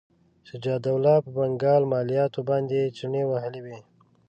شجاع 0.47 0.75
الدوله 0.77 1.13
په 1.23 1.29
بنګال 1.37 1.83
مالیاتو 1.91 2.39
باندې 2.49 2.81
چنې 2.97 3.21
وهلې 3.31 3.61
وې. 3.65 3.77